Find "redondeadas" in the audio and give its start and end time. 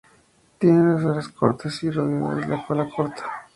1.91-2.47